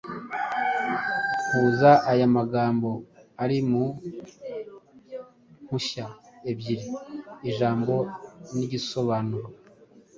[1.49, 2.89] Huza aya magambo
[3.43, 3.83] ari mu
[5.63, 6.05] mpushya
[6.49, 6.85] ebyiri
[7.49, 7.95] (ijambo
[8.55, 9.47] n’igisobanuro)